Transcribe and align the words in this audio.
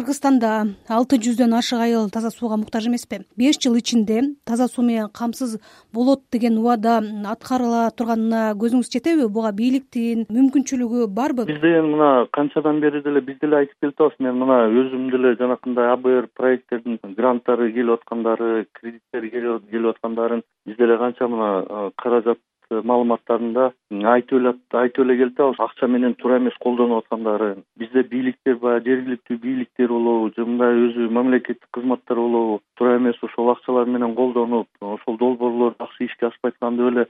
кыргызстанда 0.00 0.50
алты 0.88 1.18
жүздөн 1.20 1.52
ашык 1.58 1.80
айыл 1.84 2.08
таза 2.08 2.30
сууга 2.32 2.56
муктаж 2.56 2.86
эмеспи. 2.88 3.20
Беш 3.36 3.58
жыл 3.60 3.76
ичинде 3.76 4.22
таза 4.48 4.66
суу 4.68 4.84
менен 4.84 5.10
камсыз 5.12 5.58
болот 5.92 6.22
деген 6.32 6.56
убада 6.58 7.02
аткарыла 7.28 7.90
турганына 7.92 8.54
көзүңүз 8.56 8.88
жетеби? 8.94 9.28
Буга 9.28 9.52
бийликтин 9.52 10.24
мүмкүнчүлүгү 10.32 11.06
барбы? 11.12 11.44
Биз 11.50 11.60
деген 11.60 11.92
мына 11.92 12.26
канчадан 12.32 12.80
бери 12.80 13.02
деле 13.04 13.20
биз 13.20 13.36
деле 13.42 13.60
айтып 13.60 13.76
келип 13.80 14.00
атабыз. 14.00 14.16
Мен 14.24 14.40
мына 14.40 14.58
өзүм 14.72 15.10
деле 15.12 15.34
жанакындай 15.36 15.92
абр 15.92 16.30
проекттердин 16.32 16.98
гранттары 17.18 17.72
келип 17.76 18.00
аткандары 18.00 18.66
кредиттери 18.80 19.30
келип 19.30 19.90
аткандарын 19.92 20.42
биз 20.64 20.80
деле 20.80 20.96
канча 20.96 21.28
мына 21.28 21.90
каражат 22.00 22.40
маалыматтарында 22.70 23.70
айтып 24.14 24.38
эле 24.38 24.54
айтып 24.82 25.04
эле 25.04 25.16
келатабыз 25.20 25.60
акча 25.66 25.88
менен 25.88 26.14
туура 26.14 26.38
эмес 26.38 26.56
колдонуп 26.64 27.04
аткандарын 27.04 27.64
бизде 27.78 28.02
бийликтер 28.12 28.56
баягы 28.64 28.90
жергиликтүү 28.90 29.38
бийликтер 29.44 29.88
болобу 29.88 30.32
же 30.36 30.46
мындай 30.46 30.82
өзү 30.86 31.08
мамлекеттик 31.18 31.70
кызматтар 31.78 32.16
болобу 32.16 32.60
туура 32.78 32.98
эмес 32.98 33.22
ошол 33.22 33.50
акчалар 33.54 33.86
менен 33.86 34.14
колдонуп 34.14 34.68
ошол 34.80 35.18
долбоорлор 35.18 35.74
жакшы 35.80 36.04
ишке 36.04 36.26
ашпай 36.26 36.54
аткан 36.54 36.76
деп 36.76 36.92
эле 36.92 37.06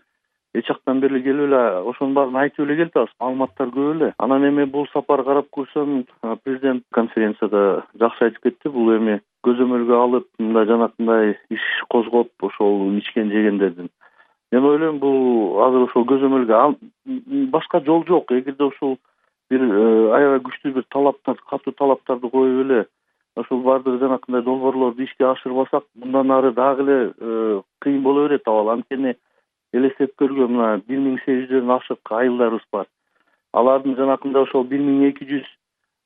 эч 0.55 0.67
жактан 0.67 1.01
бери 1.01 1.23
келип 1.23 1.47
эле 1.48 1.62
ошонун 1.91 2.15
баарын 2.15 2.37
айтып 2.42 2.65
эле 2.67 2.77
келатабыз 2.77 3.12
маалыматтар 3.20 3.69
көп 3.77 3.95
эле. 3.95 4.12
Анан 4.19 4.47
эми 4.48 4.65
бул 4.65 4.87
сапар 4.92 5.23
карап 5.25 5.47
көрсөм 5.56 6.06
президент 6.45 6.84
конференцияда 6.92 7.84
жакшы 8.01 8.25
айтып 8.25 8.42
кетти 8.48 8.73
бул 8.75 8.91
эми 8.97 9.20
көзөмөлгө 9.47 9.97
алып 9.97 10.27
мындай 10.39 10.67
жанакындай 10.67 11.37
иш 11.51 11.67
козгоп 11.89 12.31
ошол 12.42 12.97
ичкен 12.98 13.31
жегендердин 13.31 13.91
мен 14.53 14.65
ойлойм 14.65 14.99
бул 14.99 15.61
азыр 15.65 15.87
ошол 15.87 16.07
көзөмөлгө 16.11 16.61
башка 17.55 17.81
жол 17.87 18.05
жок. 18.07 18.33
Эгерде 18.33 18.65
ушул 18.65 18.99
бир 19.51 19.63
э, 19.63 20.11
аябай 20.17 20.41
күчтүү 20.47 20.75
бир 20.75 20.87
талаптар 20.91 21.39
катуу 21.51 21.73
талаптарды 21.79 22.31
коюп 22.31 22.65
эле 22.65 22.85
ошол 23.37 23.63
баардык 23.63 24.01
жанакындай 24.01 24.43
долбоорлорду 24.43 25.03
ишке 25.03 25.27
ашырбасак 25.27 25.85
мындан 25.95 26.31
ары 26.31 26.53
дагы 26.53 26.83
эле 26.83 26.98
э, 27.19 27.61
кыйын 27.81 28.03
боло 28.03 28.27
берет 28.29 28.48
абал. 28.48 28.70
Анткени 28.75 29.15
элестетип 29.73 30.17
көргүлө 30.19 30.48
мына 30.51 30.70
бир 30.87 30.98
миң 30.98 31.19
сегиз 31.25 31.48
жүздөн 31.51 31.77
ашык 31.79 32.14
айылдарыбыз 32.20 32.67
бар. 32.73 32.87
Алардын 33.53 33.97
жанакындай 33.97 34.42
ошол 34.42 34.64
бир 34.64 34.83
миң 34.83 35.07
эки 35.11 35.27
жүз 35.31 35.47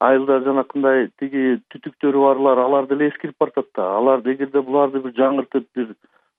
айылдар 0.04 0.42
жанакындай 0.44 1.08
тиги 1.20 1.60
түтүктөрү 1.72 2.24
барлар 2.26 2.60
алар 2.60 2.88
деле 2.90 3.08
эскирип 3.08 3.38
баратат 3.40 3.70
да. 3.76 3.88
Алар 3.96 4.20
эгерде 4.24 4.60
буларды 4.60 5.00
бир 5.00 5.16
жаңыртып 5.16 5.66
бир 5.76 5.94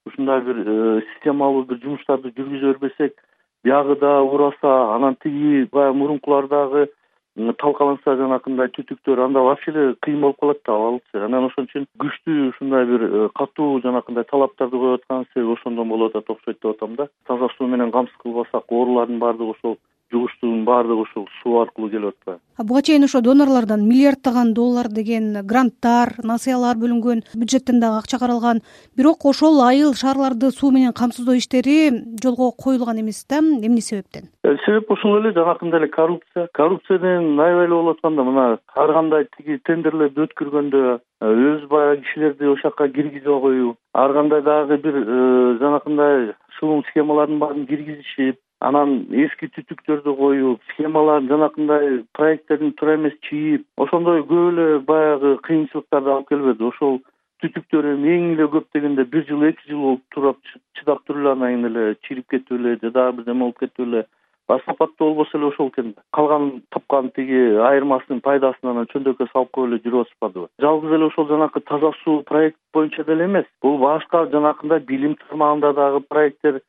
ушундай 0.06 0.42
бир 0.42 0.62
э, 0.66 1.02
системалуу 1.14 1.66
бир 1.70 1.82
жумуштарды 1.84 2.34
жүргүзө 2.38 2.74
бербесек 2.74 3.18
биягы 3.64 3.96
дагы 4.02 4.36
ураса 4.36 4.76
анан 4.96 5.18
тиги 5.24 5.66
баягы 5.72 5.98
мурункулар 5.98 6.48
дагы 6.48 6.88
талкаланса 7.36 8.16
жанакындай 8.16 8.70
түтүктөр 8.78 9.20
анда 9.26 9.42
вообще 9.44 9.72
эле 9.72 9.96
кыйын 10.06 10.22
болуп 10.22 10.40
калат 10.40 10.62
да 10.66 10.76
абалчы 10.76 11.24
анан 11.26 11.50
ошон 11.50 11.68
үчүн 11.68 11.88
күчтүү 12.00 12.50
ушундай 12.54 12.86
бир 12.88 13.04
э, 13.04 13.28
катуу 13.36 13.82
жанакындай 13.84 14.24
талаптарды 14.30 14.80
коюп 14.80 15.02
атканын 15.02 15.28
себеби 15.34 15.52
ошондон 15.58 15.90
болуп 15.90 16.16
атат 16.16 16.30
окшойт 16.32 16.62
деп 16.62 16.72
атам 16.72 16.96
да. 16.96 17.10
Таза 17.28 17.50
суу 17.58 17.68
менен 17.68 17.92
камсыз 17.92 18.16
кылбасак 18.24 18.72
оорулардын 18.72 19.20
баардыгы 19.20 19.52
ошол 19.52 19.78
жугуштугунун 20.12 20.66
баардыгы 20.66 21.02
ушул 21.02 21.28
суу 21.42 21.62
аркылуу 21.62 21.90
келип 21.90 22.14
атпайбы? 22.14 22.42
Буга 22.58 22.82
чейин 22.82 23.04
ошо 23.04 23.22
донорлордон 23.22 23.88
миллиарддаган 23.88 24.54
доллар 24.54 24.88
деген 24.88 25.42
гранттар 25.44 26.16
насыялар 26.24 26.78
бөлүнгөн 26.78 27.24
бюджеттен 27.36 27.80
дагы 27.80 28.00
акча 28.00 28.20
каралган. 28.20 28.62
Бирок 28.96 29.26
ошол 29.26 29.62
айыл 29.62 29.94
шаарларды 29.94 30.52
суу 30.52 30.72
менен 30.72 30.94
камсыздоо 30.94 31.38
иштери 31.38 31.92
жолго 32.24 32.52
коюлган 32.52 33.02
эмес 33.02 33.26
да 33.28 33.40
эмне 33.40 33.82
себептен? 33.82 34.30
Э, 34.44 34.56
себеп 34.66 34.92
ушул 34.92 35.18
эле 35.18 35.34
жанакындай 35.34 35.82
эле 35.82 35.90
коррупция. 35.90 36.48
Коррупция 36.54 37.00
деген 37.00 37.40
аябай 37.40 37.66
эле 37.66 37.76
болуп 37.76 37.98
аткан 37.98 38.16
да 38.16 38.24
мына 38.24 38.60
ар 38.76 38.94
кандай 38.94 39.28
тиги 39.38 39.60
тендерлерди 39.66 40.22
өткөргөндө 40.28 40.84
э, 40.96 41.26
өз 41.26 41.68
баягы 41.68 42.04
кишилерди 42.04 42.46
ошол 42.46 42.72
жака 42.72 42.88
киргизбей 42.88 43.42
коюу 43.42 43.76
ар 43.94 44.14
кандай 44.14 44.42
дагы 44.42 44.78
бир 44.78 44.96
э, 44.96 45.58
жанакындай 45.60 46.34
шуун 46.60 46.84
схемалардын 46.90 47.40
баарын 47.40 47.68
киргизишип 47.68 48.40
анан 48.66 48.94
эски 49.14 49.50
түтүктөрдү 49.54 50.16
коюп 50.18 50.64
схемаларын 50.72 51.30
жанакындай 51.30 52.00
проекттерин 52.18 52.74
туура 52.80 52.96
эмес 52.98 53.14
чийип 53.28 53.66
ошондой 53.78 54.24
көп 54.26 54.54
эле 54.54 54.80
баягы 54.88 55.36
кыйынчылыктарды 55.46 56.14
алып 56.14 56.32
келбеди. 56.32 56.66
Ошол 56.66 57.00
түтүктөр 57.44 57.92
эми 57.94 58.14
эң 58.16 58.28
эле 58.34 58.50
көп 58.56 58.68
дегенде 58.74 59.06
бир 59.06 59.26
жыл 59.30 59.46
эки 59.52 59.70
жыл 59.70 59.84
болуп 59.86 60.04
турап 60.16 60.42
чыдап 60.80 61.06
туруп 61.06 61.22
эле 61.22 61.32
анан 61.36 61.54
кийин 61.54 61.70
эле 61.70 61.96
чирип 62.08 62.30
кетип 62.32 62.58
эле 62.58 62.78
же 62.82 62.92
дагы 62.92 63.20
бирдеме 63.20 63.46
болуп 63.46 63.60
кетип 63.60 63.86
эле. 63.86 64.06
Баягы 64.48 64.66
сапаттуу 64.66 65.14
болбосо 65.14 65.38
эле 65.38 65.48
ошол 65.52 65.70
экен 65.70 65.94
да. 65.94 66.02
Калган 66.12 66.64
тапкан 66.74 67.12
тиги 67.14 67.40
айырмасынын 67.70 68.22
пайдасын 68.26 68.74
анан 68.74 68.90
чөндөккө 68.90 69.30
салып 69.32 69.52
коюп 69.52 69.72
эле 69.74 69.82
жүрүп 69.86 70.08
атышпадыбы. 70.08 70.50
Жалгыз 70.62 70.98
эле 70.98 71.06
ошол 71.12 71.30
жанакы 71.30 71.62
таза 71.62 71.92
суу 72.04 72.24
проект 72.24 72.58
боюнча 72.74 73.04
деле 73.04 73.26
эмес. 73.26 73.46
Бул 73.62 73.78
башка 73.78 74.26
жанакындай 74.32 74.80
билим 74.80 75.16
тармагында 75.22 75.74
дагы 75.74 76.06
проекттер 76.10 76.62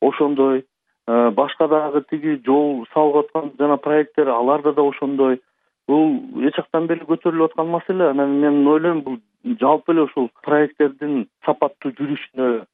ошондой 0.00 0.64
башка 1.06 1.68
дагы 1.68 2.04
тиги 2.10 2.38
жол 2.46 2.86
салып 2.94 3.24
аткан 3.24 3.50
жана 3.58 3.76
проекттер 3.76 4.28
аларда 4.28 4.72
да 4.72 4.82
ошондой. 4.82 5.40
Бул 5.88 6.14
эч 6.48 6.56
жактан 6.56 6.86
бери 6.86 7.04
көтөрүлүп 7.04 7.52
аткан 7.52 7.68
маселе. 7.68 8.08
Анан 8.10 8.38
мен 8.40 8.66
ойлойм 8.66 9.02
бул 9.04 9.18
жалпы 9.60 9.92
эле 9.92 10.06
ушул 10.08 10.30
проекттердин 10.42 11.26
сапаттуу 11.44 11.92
жүрүшүнө 11.98 12.52
Э, 12.54 12.64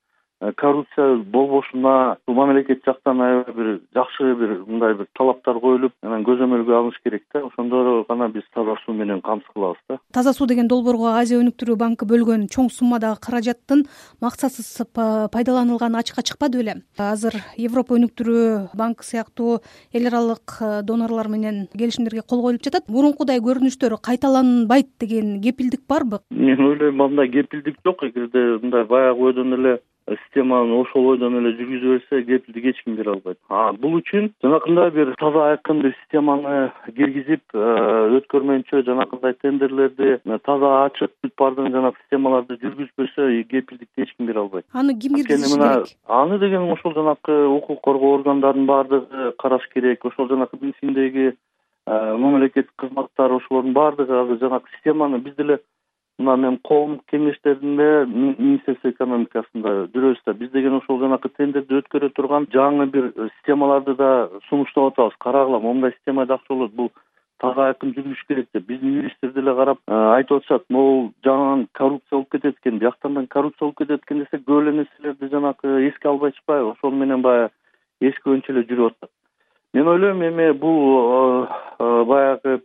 коррупция 0.56 1.17
болбошуна 1.17 2.17
бул 2.27 2.34
мамлекет 2.34 2.83
жактан 2.87 3.21
аябай 3.21 3.55
бир 3.55 3.81
жакшы 3.95 4.34
бир 4.34 4.55
мындай 4.67 4.95
бир 4.95 5.06
талаптар 5.17 5.61
коюлуп 5.61 5.93
анан 6.03 6.25
көзөмөлгө 6.25 6.77
алыныш 6.77 7.01
керек 7.05 7.25
да. 7.34 7.45
Ошондо 7.45 8.05
гана 8.09 8.28
биз 8.28 8.45
таза 8.55 8.77
суу 8.84 8.95
менен 8.95 9.21
камсыз 9.21 9.49
кылабыз 9.53 9.79
да. 9.89 9.99
Таза 10.12 10.33
суу 10.33 10.47
деген 10.47 10.69
долбоорго 10.69 11.12
азия 11.12 11.41
өнүктүрүү 11.43 11.77
банкы 11.77 12.09
бөлгөн 12.09 12.49
чоң 12.49 12.71
суммадагы 12.73 13.21
каражаттын 13.21 13.84
максатсыз 14.21 14.81
пайдаланылганы 14.95 16.00
ачыкка 16.00 16.25
чыкпады 16.25 16.62
беле. 16.62 16.77
Азыр 16.97 17.37
европа 17.56 17.99
өнүктүрүү 17.99 18.73
банкы 18.75 19.05
сыяктуу 19.05 19.61
эл 19.93 20.09
аралык 20.09 20.56
э, 20.61 20.83
донорлор 20.83 21.29
менен 21.29 21.67
келишимдерге 21.77 22.25
кол 22.25 22.43
коюлуп 22.47 22.65
жатат. 22.65 22.89
Мурункудай 22.89 23.45
көрүнүштөр 23.45 23.99
кайталанбайт 24.00 24.89
деген 25.00 25.41
кепилдик 25.43 25.84
барбы? 25.89 26.21
Мен 26.31 26.65
ойлойм 26.65 26.97
мындай 26.97 27.29
кепилдик 27.29 27.77
жок. 27.84 28.03
Эгерде 28.09 28.59
мындай 28.62 28.84
баягы 28.84 29.19
бойдон 29.21 29.55
эле 29.55 29.81
системаны 30.10 30.75
ошол 30.81 31.04
бойдон 31.10 31.38
эле 31.41 31.53
жүргүзө 31.59 31.93
берсе 31.94 32.22
кепилдик 32.26 32.65
эч 32.72 32.82
ким 32.84 32.97
бере 32.97 33.12
албайт. 33.15 33.38
Бул 33.82 33.97
үчүн 34.00 34.31
жанакындай 34.44 34.91
бир 34.94 35.12
таза 35.21 35.47
айкын 35.53 35.82
бир 35.84 35.94
системаны 36.03 36.72
киргизип 36.97 37.43
э, 37.54 37.66
өткөрмөйүнчө 38.19 38.82
жанакындай 38.88 39.37
тендерлерди 39.43 40.19
таза 40.47 40.72
ачык 40.87 41.15
бүт 41.22 41.34
баардыгын 41.41 41.75
жанагы 41.76 42.03
системаларды 42.04 42.59
жүргүзбөсө 42.65 43.28
кепилдикти 43.50 44.06
эч 44.06 44.15
ким 44.16 44.31
бере 44.31 44.44
албайт. 44.44 44.66
Аны 44.72 44.99
ким 44.99 45.16
киргизиши 45.19 45.59
керек? 45.59 45.94
аны 46.06 46.38
деген 46.38 46.70
ошол 46.72 46.94
жанакы 46.94 47.37
укук 47.56 47.81
коргоо 47.81 48.16
органдарынын 48.19 48.66
баардыгы 48.66 49.32
караш 49.38 49.69
керек 49.75 50.04
ошол 50.04 50.28
жанакы 50.28 50.56
бенсиндеги 50.56 51.34
э, 51.87 52.16
мамлекеттик 52.16 52.72
кызматтар 52.76 53.32
ошолордун 53.32 53.72
баардыгы 53.72 54.22
азыр 54.22 54.38
жанакы 54.38 54.70
системаны 54.76 55.19
биз 55.19 55.37
деле 55.37 55.60
мына 56.20 56.36
мен 56.36 56.56
коомдук 56.69 57.04
кеңештеринде 57.12 57.88
министерство 58.12 58.92
экономикасында 58.92 59.72
жүрөбүз 59.94 60.25
да 60.26 60.34
биз 60.36 60.50
деген 60.53 60.76
ошол 60.78 61.00
жанакы 61.00 61.31
тендерди 61.36 61.78
өткөрө 61.81 62.10
турган 62.16 62.48
жаңы 62.54 62.86
бир 62.92 63.12
системаларды 63.36 63.94
да 63.98 64.10
сунуштап 64.48 64.92
атабыз 64.92 65.16
карагыла 65.25 65.60
моундай 65.64 65.94
система 65.97 66.26
жакшы 66.28 66.53
болот 66.53 66.76
бул 66.76 66.91
таза 67.41 67.70
айкын 67.70 67.94
жүрүш 67.97 68.20
керек 68.28 68.48
деп. 68.54 68.66
Биздин 68.69 68.98
юристтер 69.00 69.32
деле 69.32 69.54
карап 69.56 69.78
э, 69.88 70.00
айтып 70.16 70.42
атышат 70.42 70.64
могул 70.69 71.12
жагынан 71.25 71.66
коррупция 71.72 72.19
болуп 72.19 72.31
кетет 72.32 72.58
экен 72.60 72.78
бияктан 72.78 73.26
коррупция 73.26 73.66
болуп 73.66 73.78
кетет 73.78 74.04
экен 74.04 74.25
десек 74.25 74.44
көп 74.47 74.62
эле 74.62 74.76
нерселерди 74.81 75.31
жанакы 75.32 75.76
эске 75.88 76.08
албай 76.08 76.34
атышпайбы 76.34 76.75
ошол 76.75 76.92
менен 76.92 77.22
баягы 77.22 77.50
эскибөйүнчө 78.00 78.52
эле 78.52 78.66
жүрүп 78.69 78.92
атат. 78.92 79.10
Мен 79.72 79.88
ойлойм 79.88 80.22
эми 80.28 80.50
бул 80.52 80.81
э, 81.00 81.47
э, 81.78 82.04
баягы 82.04 82.60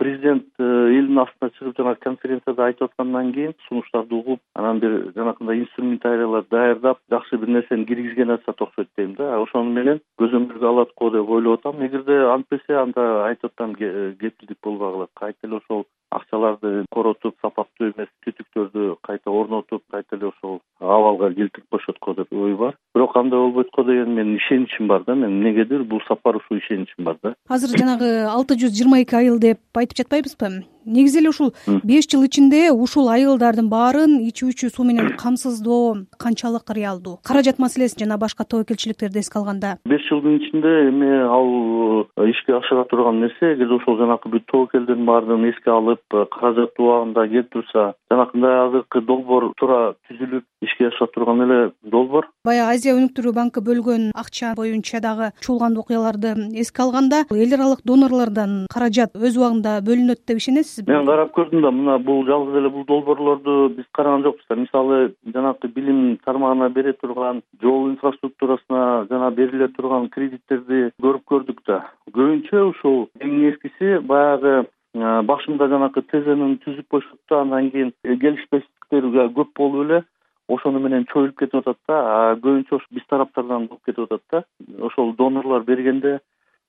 президент 0.00 0.46
э, 0.58 0.64
элдин 0.64 1.18
астына 1.20 1.50
чыгып 1.58 1.76
жанагы 1.76 2.00
конференцияда 2.00 2.70
айтып 2.70 2.86
аткандан 2.88 3.32
кийин 3.36 3.52
сунуштарды 3.66 4.16
угуп 4.16 4.40
анан 4.56 4.80
бир 4.80 4.94
жанакындай 5.16 5.60
инструментариялар 5.60 6.46
даярдап 6.50 7.02
жакшы 7.12 7.36
бир 7.36 7.52
нерсени 7.56 7.84
киргизген 7.84 8.32
атышат 8.32 8.62
окшойт 8.66 8.88
дейм 8.96 9.14
да. 9.18 9.36
Ошону 9.42 9.70
менен 9.76 10.00
көзөмөлгө 10.22 10.68
алат 10.72 10.94
го 10.96 11.10
деп 11.12 11.28
ойлоп 11.36 11.60
атам. 11.60 11.84
Эгерде 11.84 12.16
антпесе 12.32 12.80
анда 12.80 13.06
айтып 13.26 13.52
атам 13.52 13.76
э, 13.78 14.14
кепилдик 14.20 14.58
болбой 14.62 14.92
калат 14.94 15.10
кайта 15.14 15.46
эле 15.46 15.60
ошол 15.60 15.84
акчаларды 16.10 16.84
коротуп 16.90 17.36
сапаттуу 17.42 17.90
эмес 17.90 18.10
түтүктөрдү 18.26 18.96
кайта 19.06 19.30
орнотуп 19.30 19.82
кайта 19.90 20.16
эле 20.16 20.30
ошол 20.30 20.60
абалга 20.80 21.30
келтирип 21.34 21.66
коюшат 21.70 22.00
го 22.00 22.14
деп 22.14 22.32
ой 22.32 22.54
бар. 22.54 22.76
Бирок 22.94 23.16
андай 23.16 23.38
болбойт 23.38 23.70
го 23.76 23.84
деген 23.84 24.14
менин 24.14 24.36
ишеничим 24.36 24.88
бар 24.88 25.04
да 25.06 25.14
мен 25.14 25.30
эмнегедир 25.30 25.84
бул 25.84 26.00
сапар 26.08 26.36
ушул 26.36 26.58
ишеничим 26.58 27.04
бар 27.04 27.18
да. 27.22 27.34
Азыр 27.48 27.78
жанагы 27.78 28.10
алты 28.26 28.58
жүз 28.58 28.74
жыйырма 28.76 29.02
эки 29.02 29.14
айыл 29.14 29.38
деп 29.38 29.60
айтып 29.74 30.02
жатпайбызбы 30.02 30.64
негизи 30.90 31.20
эле 31.22 31.30
ушул 31.30 31.54
беш 31.84 32.08
жыл 32.10 32.26
ичинде 32.26 32.70
ушул 32.70 33.08
айылдардын 33.08 33.70
баарын 33.70 34.18
ичүүчү 34.28 34.70
суу 34.74 34.84
менен 34.84 35.14
камсыздоо 35.16 36.04
канчалык 36.18 36.70
реалдуу 36.74 37.18
каражат 37.24 37.58
маселесин 37.58 38.04
жана 38.04 38.18
башка 38.18 38.44
тобокелчиликтерди 38.44 39.20
эске 39.20 39.38
алганда. 39.38 39.76
Беш 39.86 40.02
жылдын 40.08 40.36
ичинде 40.38 40.72
эми 40.88 41.10
ал 41.24 42.06
э, 42.16 42.30
ишке 42.30 42.56
ашыра 42.58 42.84
турган 42.90 43.20
нерсе 43.20 43.54
эгерде 43.54 43.76
ошол 43.78 43.98
жанакы 43.98 44.28
бүт 44.32 44.46
тобокелдердин 44.50 45.06
баарын 45.06 45.48
эске 45.50 45.70
алып 45.70 46.02
э, 46.12 46.26
каражатты 46.34 46.82
убагында 46.82 47.26
келип 47.28 47.50
турса 47.52 47.94
жанакындай 48.10 48.56
азыркы 48.66 49.02
долбоор 49.06 49.50
туура 49.60 49.94
түзүлүп 50.08 50.44
ишке 50.66 50.88
аша 50.88 51.06
турган 51.14 51.44
эле 51.46 51.60
долбоор. 51.82 52.28
Баягы 52.44 52.74
азия 52.74 52.96
өнүктүрүү 52.98 53.34
банкы 53.36 53.62
бөлгөн 53.64 54.10
акча 54.14 54.54
боюнча 54.56 55.00
дагы 55.00 55.30
чуулган 55.40 55.76
окуяларды 55.78 56.34
эске 56.60 56.82
алганда 56.82 57.24
эл 57.30 57.54
аралык 57.54 57.84
донорлордон 57.84 58.66
каражат 58.72 59.14
өз 59.14 59.38
убагында 59.38 59.78
бөлүнөт 59.86 60.24
деп 60.26 60.40
ишенесизби 60.80 60.92
мен 60.92 61.06
карап 61.06 61.32
көрдүм 61.34 61.62
да 61.62 61.70
мына 61.70 61.98
бул 61.98 62.24
жалгыз 62.26 62.56
эле 62.56 62.68
бул 62.70 62.84
долбоорлорду 62.84 63.70
биз 63.76 63.86
караган 63.92 64.22
жокпуз 64.22 64.44
да. 64.48 64.56
Мисалы 64.56 65.14
жанакы 65.26 65.68
билим 65.68 66.18
тармагына 66.24 66.68
бере 66.70 66.92
турган 66.92 67.42
жол 67.62 67.90
инфраструктурасына 67.90 69.06
жана 69.10 69.30
бериле 69.30 69.68
турган 69.68 70.08
кредиттерди 70.08 70.90
көрүп 71.02 71.24
көрдүк 71.26 71.60
да. 71.66 71.84
Көбүнчө 72.12 72.70
ушул 72.70 73.08
эң 73.20 73.52
эскиси 73.52 73.98
баягы 74.06 74.66
башында 74.94 75.68
жанакы 75.68 76.02
тзнын 76.02 76.58
түзүп 76.64 76.88
коюшат 76.90 77.20
да 77.28 77.42
андан 77.42 77.70
кийин 77.70 77.92
келишпестиктер 78.04 79.10
көп 79.36 79.54
болуп 79.56 79.86
эле 79.86 80.02
ошону 80.48 80.80
менен 80.80 81.06
чоюлуп 81.12 81.38
кетип 81.38 81.60
атат 81.60 81.78
да. 81.88 82.36
Көбүнчө 82.42 82.76
ошо 82.76 82.86
биз 82.90 83.06
тараптардан 83.08 83.68
болуп 83.68 83.84
кетип 83.84 84.06
атат 84.10 84.22
да. 84.32 84.44
Ошол 84.80 85.14
донорлор 85.16 85.64
бергенде 85.64 86.20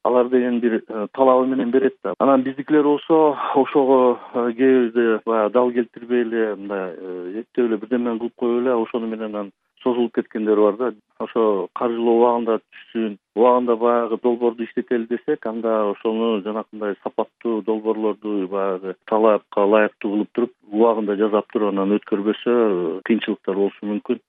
алар 0.03 0.29
деген 0.29 0.59
бир 0.59 0.81
э, 0.87 1.07
талабы 1.13 1.47
менен 1.47 1.71
берет 1.71 1.95
да. 2.03 2.13
Анан 2.19 2.41
биздикилер 2.43 2.83
болсо 2.83 3.37
ошого 3.55 4.19
э, 4.33 4.53
кээ 4.53 4.89
бирде 4.89 5.21
баягы 5.25 5.53
дал 5.53 5.71
келтирбей 5.71 6.21
эле 6.21 6.55
мындай 6.55 6.95
э, 6.97 7.41
эптеп 7.41 7.65
эле 7.65 7.77
бирдемени 7.77 8.19
кылып 8.19 8.35
коюп 8.35 8.61
эле 8.61 8.73
ошону 8.73 9.07
менен 9.07 9.35
анан 9.35 9.51
созулуп 9.83 10.15
кеткендер 10.15 10.57
бар 10.57 10.77
да. 10.77 10.93
Ошо 11.19 11.67
каржылоо 11.75 12.17
убагында 12.17 12.59
түшсүн 12.59 13.17
убагында 13.35 13.75
баягы 13.75 14.17
долбоорду 14.23 14.63
иштетели 14.63 15.05
десек 15.05 15.45
анда 15.45 15.91
ошону 15.91 16.41
жанакындай 16.41 16.95
сапаттуу 17.03 17.61
долбоорлорду 17.61 18.47
баягы 18.47 18.95
талапка 19.05 19.65
ылайыктуу 19.67 20.11
кылып 20.15 20.33
туруп 20.33 20.51
убагында 20.71 21.15
жасап 21.15 21.51
туруп 21.53 21.73
анан 21.73 21.97
өткөрбөсө 21.99 23.01
кыйынчылыктар 23.05 23.55
болушу 23.55 23.85
мүмкүн 23.85 24.21